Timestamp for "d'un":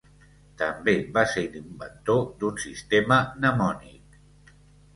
2.41-2.59